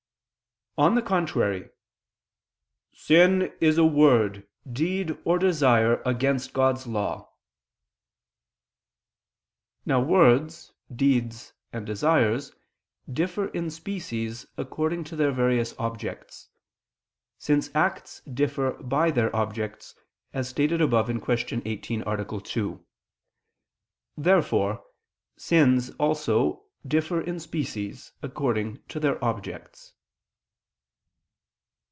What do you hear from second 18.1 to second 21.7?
differ by their objects, as stated above (Q.